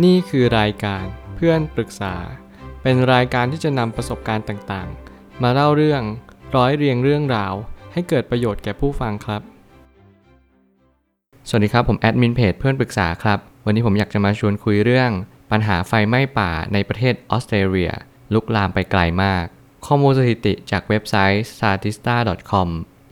[0.00, 2.14] นี่คือรายการเพื่อนปรึกษา
[2.82, 6.02] เป็นรายการที่จะนำประสบการณ์ต่างๆ มาเล่าเรื่อง
[6.56, 7.54] ร้อยเรียงเรื่องราว
[7.92, 9.42] ให้เกิดประโยชน์แก่ผู้ฟังครับ
[11.48, 15.10] สวัสดีครับ ผมแอดมินเพจเพื่อนปรึกษาครับ วันนี้ผมอยากจะมาชวนคุยเรื่อง
[15.50, 17.92] ปัญหาไฟไหม้ป่าในประเทศออสเตรเลีย
[18.34, 19.44] ลุกลามไปไกลมาก
[19.86, 22.68] ข้อมูลสถิติจากเว็บไซต์ statista.com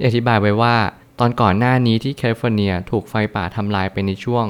[0.07, 0.77] อธิบายไว้ว่า
[1.21, 4.47] ตอนก่อนหน้านี้ที่แคลิฟอร์เนียถูกไฟป่าทำลายไปในช่วง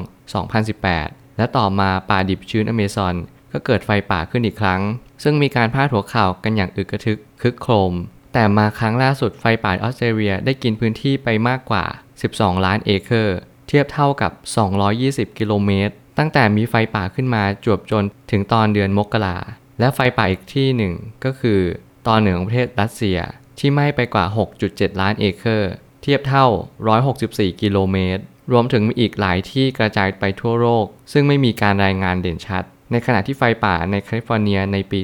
[0.60, 3.14] 2018 และต่อมาป่าดิบชื้นอเมซอน
[3.52, 4.80] ก็เกิดไฟป่าขึ้นอีกครั้ง
[5.22, 7.94] ซึ่งมีการพาดหัวข่าวกันอย่างอึกกระทึกคึกโครม
[8.32, 11.84] แต่มาครั้งล่าสุดไฟป่าออสเตรเลียได้กินพื้นที่ไปมากกว่า
[12.24, 14.32] 12 ล้านเอเคอร์ เทียบเท่ากับ
[14.86, 19.36] 220 กิโลเมตร ตั้งแต่มีไฟป่าขึ้นมาจวบจนถึงตอนเดือนมกรา
[19.80, 21.60] และไฟป่าอีกที่หนึ่งก็คือ
[22.06, 23.18] ตอนเหนือของประเทศรัสเซีย
[23.58, 24.24] ที่ไหม้ไปกว่า
[24.62, 26.46] 6.7 ล้านเอเคอร์ เทียบเท่า
[27.02, 35.00] 164 กิโลเมตร รวมถึงมีอีกหลายที่กระจายไปทั่วโลก ซึ่งไม่มีการรายงานเด่นชัด ในขณะที่ไฟป่าในแคลิฟอร์เนียในปี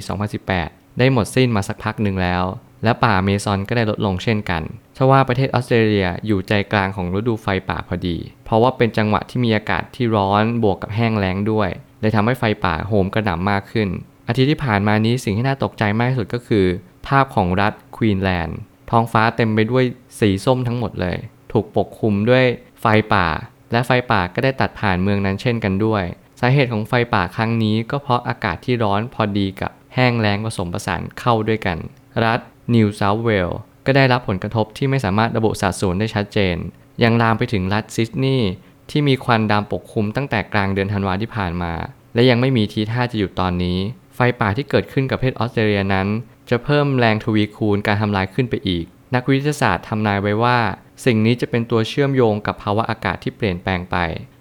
[0.46, 2.44] 2018 ได้หมดสิ้นมาสักพักหนึ่งแล้ว
[2.84, 4.62] และป่าเมซอนก็ได้ลดลงเช่นกัน
[4.96, 11.68] ทว่าประเทศออสเตรเลียอยู่ใจกลางของฤดูไฟป่าพอดี เพราะว่าเป็นจังหวะที่มีอากาศที่ร้อนบวกกับแห้งแล้งด้วย
[12.00, 13.88] เลยทำให้ไฟป่าโหมกระหน่ำมากขึ้น
[14.28, 16.66] อาทิตย์ที่ผ่านมานี้สิ่งที่น่าตกใจมากที่สุดก็คือ
[17.06, 18.58] ภาพของรัฐควีนแลนด์
[18.90, 19.84] ท้องฟ้าเต็มไปด้วย
[20.20, 21.16] สีส้มทั้งหมดเลย
[21.52, 22.44] ถูกปกคลุมด้วย
[22.80, 23.26] ไฟป่า
[23.72, 26.04] และไฟป่าก็ได้ตัดผ่านเมืองนั้นเช่นกันด้วย
[26.40, 31.78] สาเหตุของไฟป่าครั้งนี้ก็เพราะอากาศที่ร้อนพอดีกับแห้งแล้งผสมผสานเข้าด้วยกัน
[32.24, 32.40] รัฐ
[32.74, 36.56] นิวเซาท์เวลส์ก็ได้รับผลกระทบที่ไม่สามารถระบุสัดส่วนได้ชัดเจน
[37.02, 38.50] ยังลามไปถึงรัฐซิดนีย์
[38.90, 41.72] ที่มีควันดำปกคลุมตั้งแต่กลางเดือนธันวาที่ผ่านมา
[42.14, 43.78] และยังไม่มีทีท่าจะหยุดตอนนี้
[44.14, 46.06] ไฟป่าที่เกิดขึ้นกับประเทศออสเตรเลียนั้น
[46.50, 50.58] จะเพิ่มแรงทวีคูณการทำลายขึ้นไปอีก นักวิทยาศาสตร์ทำนายไว้ว่า
[51.04, 53.96] สิ่งนี้จะเป็นตัวเชื่อมโยงกับภาวะอากาศที่เปลี่ยนแปลงไป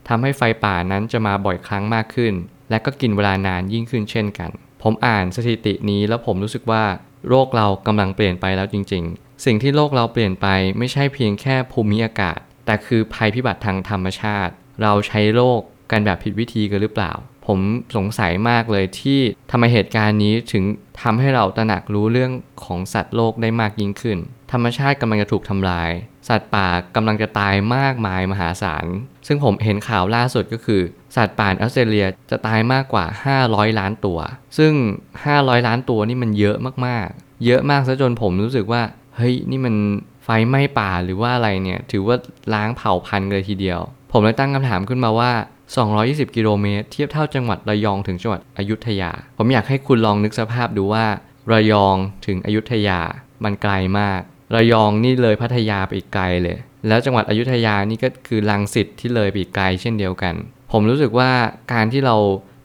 [0.08, 2.34] ทำให้ไฟป่านั้นจะมาบ่อยครั้งมากขึ้น
[2.70, 6.84] และก็กินเวลานานยิ่งขึ้นเช่นกัน ผมอ่านสถิตินี้แล้วผมรู้สึกว่า
[7.30, 10.48] โลกเรากำลังเปลี่ยนไปแล้วจริง ๆ สิ่งที่โลกเราเปลี่ยนไป
[10.78, 17.12] ไม่ใช่เพียงแค่ภูมิอากาศ แต่คือภัยพิบัติทางธรรมชาติ เราใช้โลกกันแบบผิดวิธีกันหรือเปล่า
[17.48, 17.60] ผม
[17.96, 19.20] สงสัยมากเลยที่
[19.52, 20.64] ทำไมเหตุการณ์นี้ถึง
[21.02, 22.32] ทำให้เราตระหนักรู้เรื่อง
[22.64, 24.18] ของสัตว์โลกได้มากยิ่งขึ้น
[24.52, 25.90] ธรรมชาติกำลังจะถูกทำลาย
[26.30, 28.86] สัตว์ป่ากำลังจะตายมากมายมหาศาล
[29.28, 30.82] ซึ่งผมเห็นข่าวล่าสุดก็คือ
[31.16, 33.06] สัตว์ป่าออสเตรเลียจะตายมากกว่า
[33.42, 34.20] 500 ล้านตัว
[34.58, 34.74] ซึ่ง
[35.20, 38.82] 500 ล้านตัวนี่มันเยอะมากๆ เยอะมากซะจนผมรู้สึกว่า
[39.16, 39.76] เฮ้ยนี่มัน
[40.24, 42.16] ไฟไหม้ป่าหรือว่าอะไรเนี่ย ถือว่า
[42.54, 43.80] ล้างเผ่าพันธุ์เลยทีเดียว
[44.12, 45.32] ผมเลยตั้งคำถามขึ้นมาว่า
[45.74, 51.06] 220 กิโลเมตร เทียบเท่าจังหวัดระยองถึงจังหวัดอยุธยา ผมอยากให้คุณลองนึกสภาพดูว่า
[51.52, 51.96] ระยอง
[52.26, 53.00] ถึงอยุธยา
[53.44, 54.22] มันไกลมาก
[54.56, 60.36] ระยองนี่เลยพัทยาไปอีกไกลเลย แล้วจังหวัดอยุธยานี่ก็คือลังสิตที่เลยไปอีกไกลเช่นเดียวกัน
[60.72, 61.32] ผมรู้สึกว่า
[61.74, 62.16] การที่เรา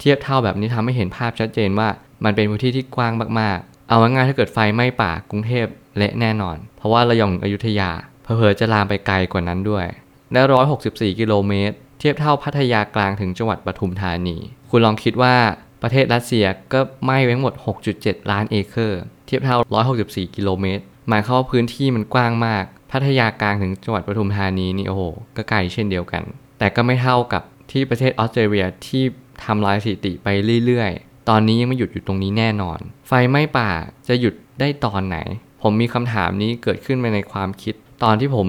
[0.01, 1.89] เทียบเท่าแบบนี้ทำให้เห็นภาพชัดเจนว่า
[2.25, 5.67] มันเป็นพื้นที่ที่กว้างมากๆ เอาง่ายๆถ้าเกิดไฟไหม้ป่ากรุงเทพ
[5.97, 7.91] เละแน่นอน เพราะว่าระยองอยุธยา
[8.23, 9.87] เผลอๆจะลามไปไกลกว่านั้นด้วย
[10.33, 10.41] และ
[10.81, 14.37] 164 กิโลเมตร เทียบเท่าพัทยากลางถึงจังหวัดปทุมธานี
[14.71, 15.37] คุณลองคิดว่า
[15.83, 17.55] ประเทศรัสเซียก็ไหม้ไปทั้งหมด
[17.93, 19.59] 6.7 ล้านเอเคอร์ เทียบเท่า
[19.97, 25.03] 164 กิโลเมตร หมายความว่าพื้นที่มันกว้างมาก พัทยากลางถึงจังหวัดปทุมธานีนี่โอ้โห
[25.37, 26.23] ก็ไกลเช่นเดียวกัน
[26.59, 29.03] แต่ก็ไม่เท่ากับที่ประเทศออสเตรเลียที่
[29.45, 30.29] ทำลายสถิติไป
[30.67, 32.79] เรื่อยๆ ตอนนี้ยังไม่หยุดอยู่ตรงนี้แน่นอน
[33.09, 33.69] ไฟไหม้ป่า
[34.09, 35.19] จะหยุดได้ตอนไหน
[35.63, 38.47] ผมมีคำถามนี้เกิดขึ้นมาในความคิด ตอนที่ผม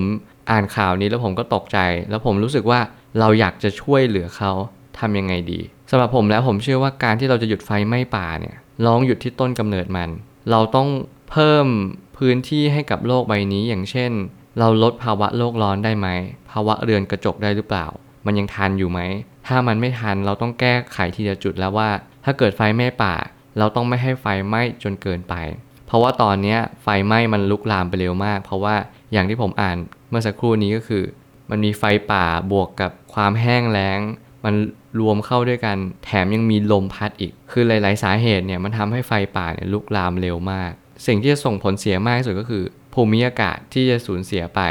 [0.52, 1.78] อ่านข่าวนี้แล้วผมก็ตกใจ
[2.10, 2.80] แล้วผมรู้สึกว่า
[3.20, 4.52] เราอยากจะช่วยเหลือเขา
[5.00, 8.56] ทำยังไงดีสำหรับผมแล้วผมเชื่อว่าการที่เราจะหยุดไฟไหม้ป่าเนี่ย
[8.86, 10.10] ลองหยุดที่ต้นกำเนิดมัน
[10.52, 10.90] เราต้อง
[11.32, 11.68] เพิ่ม
[12.18, 14.12] พื้นที่ให้กับโลกใบนี้อย่างเช่น
[14.60, 16.08] เราลดภาวะโลกร้อนได้ไหม
[16.52, 17.88] ภาวะเรือนกระจกได้หรือเปล่า
[18.26, 19.00] มันยังทันอยู่ไหม
[19.48, 21.90] ถ้ามันไม่ทันเราต้องแก้ไขทีละจุดแล้วว่า
[22.26, 23.16] ถ้าเกิดไฟไหม้ป่า
[23.58, 25.36] เราต้องไม่ให้ไฟไหม้จนเกินไป
[25.88, 28.76] เพราะว่าตอนนี้ไฟไหม้มันลุกลามไปเร็วมาก เพราะว่า
[29.12, 29.78] อย่างที่ผมอ่าน
[30.10, 31.04] เมื่อสักครู่นี้ก็คือ
[31.52, 34.00] มันมีไฟป่าบวกกับความแห้งแล้ง
[34.46, 34.56] มัน
[35.00, 40.72] รวมเข้าด้วยกัน แถมยังมีลมพัดอีก คือหลาย ๆ สาเหตุเนี่ยมันทำให้ไฟป่าเนี่ยลุกลามเร็วมาก
[41.08, 44.62] สิ่งที่จะส่งผลเสียมากที่สุดก็คือภูมิอากาศที่จะสูญเสียไป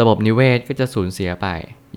[0.00, 1.46] ระบบนิเวศก็จะสูญเสียไป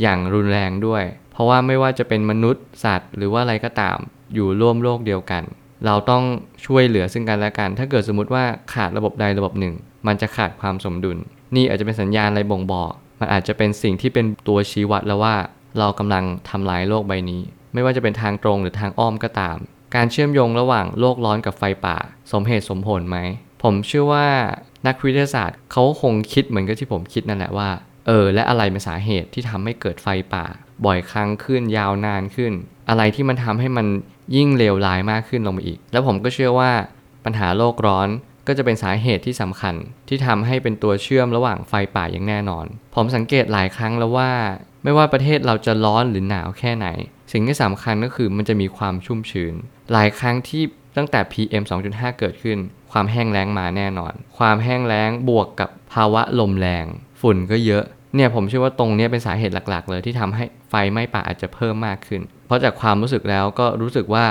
[0.01, 3.97] อย่างรุนแรงด้วย เพราะว่าไม่ว่าจะเป็นมนุษย์สัตว์ หรือว่าอะไรก็ตาม
[4.33, 5.43] อยู่ร่วมโลกเดียวกัน
[5.85, 6.23] เราต้อง
[6.65, 8.43] ช่วยเหลือซึ่งกันและกัน ถ้าเกิดสมมติว่า
[8.73, 9.73] ขาดระบบใดระบบหนึ่ง
[10.07, 11.17] มันจะขาดความสมดุล
[11.55, 15.35] นี่อาจจะเป็นสัญญาณอะไรบ่งบอก มันอาจจะเป็นสิ่งที่เป็นตัวชี้วัดแล้วว่า
[15.79, 17.41] เรากำลังทำลายโลกใบนี้
[17.73, 19.57] ไม่ว่าจะเป็นทางตรงหรือทางอ้อมก็ตาม
[19.95, 21.97] การเชื่อมโยงระหว่างโลกร้อนกับไฟป่า
[22.31, 23.17] สมเหตุสมผลไหม
[23.63, 24.27] ผมเชื่อว่า
[24.87, 27.69] นักวิทยาศาสตร์เขาคงคิดเหมือนกับที่ผมคิดนั่นแหละว่า
[28.07, 30.45] เออ และอะไรเป็นสาเหตุที่ทำให้เกิดไฟป่า
[30.85, 32.53] บ่อยครั้งขึ้นยาวนานขึ้น
[32.89, 33.87] อะไรที่มันทำให้มัน
[34.35, 36.71] ยิ่งเลวร้ายมากขึ้นลงไปอีก แล้วผมก็เชื่อว่า
[37.25, 38.07] ปัญหาโลกร้อน
[38.47, 39.75] ก็จะเป็นสาเหตุที่สำคัญ
[40.07, 42.65] ที่ทำให้เป็นตัวเชื่อมระหว่างไฟป่าอย่างแน่นอน
[42.95, 44.31] ผมสังเกตหลายครั้งแล้วว่า
[44.83, 46.87] ไม่ว่าประเทศเราจะร้อนหรือหนาวแค่ไหน
[47.31, 49.53] สิ่งที่สำคัญก็คือมันจะมีความชุ่มชื้น
[49.91, 50.63] หลายครั้งที่
[50.97, 52.57] ตั้งแต่ PM 2.5 เกิดขึ้น
[52.91, 56.85] ความแห้งแล้งมาแน่นอน ความแห้งแล้งบวกกับภาวะลมแรง
[57.21, 57.83] ฝุ่นก็เยอะ
[58.15, 64.25] เนี่ยผมเชื่อว่าตรงนี้เป็นสาเหตุหลัก ๆ เลยที่ทำให้ไฟไหม้ป่าอาจจะเพิ่มมากขึ้น เพราะจากความรู้สึกแล้วก็รู้สึกว่า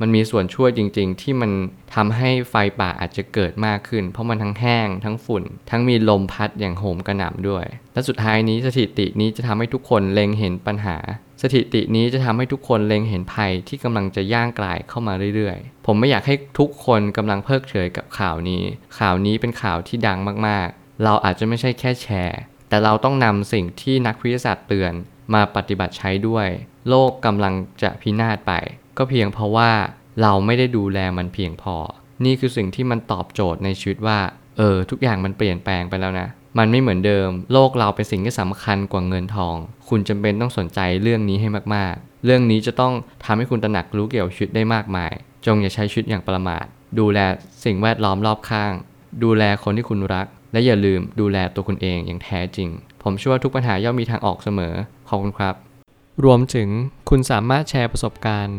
[0.00, 1.50] มันมีส่วนช่วยจริง ๆ ที่มัน
[1.94, 7.64] ทำให้ไฟป่าอาจจะเกิดมากขึ้น เพราะมันทั้งแห้ง ทั้งฝุ่น ทั้งมีลมพัดอย่างโหมกระหน่ำด้วย
[7.94, 10.96] และสุดท้ายนี้สถิตินี้จะทำให้ทุกคนเล็งเห็นปัญหา
[11.42, 18.62] สถิตินี้จะทำให้ทุกคนเล็งเห็นภัยที่กำลังจะย่างกลายเข้ามาเรื่อยๆ ผมไม่อยากให้ทุกคนกำลังเพิกเฉยกับข่าวนี้
[18.98, 24.92] ข่าวนี้เป็นข่าวที่ดังมากๆ เราอาจจะไม่ใช่แค่แชร์ แต่เราต้องนำสิ่งที่นักวิทยาศาสตร์เตือน
[25.34, 26.48] มาปฏิบัติใช้ด้วย
[26.88, 28.52] โลกกำลังจะพินาศไป
[28.98, 29.70] ก็เพียงเพราะว่า
[30.22, 31.76] เราไม่ได้ดูแลมันเพียงพอ
[32.24, 34.18] นี่คือสิ่งที่มันตอบโจทย์ในชีวิตว่า
[34.58, 36.28] เออ ทุกอย่างมันเปลี่ยนแปลงไปแล้วนะ
[36.58, 39.56] มันไม่เหมือนเดิม โลกเราเป็นสิ่งที่สำคัญกว่าเงินทอง
[39.88, 42.92] คุณจำเป็นต้องสนใจเรื่องนี้ให้มากๆ เรื่องนี้จะต้อง
[43.24, 45.12] ทำให้คุณตระหนักรู้เกี่ยวกับชีวิตได้มากมาย
[45.46, 46.64] จงอย่าใช้ชีวิตอย่างประมาท
[46.98, 47.18] ดูแล
[47.64, 48.72] สิ่งแวดล้อมรอบข้าง
[49.24, 52.68] ดูแลคนที่คุณรัก และอย่าลืมดูแลตัวคุณเองอย่างแท้จริง
[53.02, 54.74] ผมเชื่อว่าทุกปัญหาย่อมมีทางออกเสมอ
[55.08, 55.54] ขอบคุณครับ
[56.24, 56.68] รวมถึง
[57.10, 58.58] คุณสามารถแชร์ประสบการณ์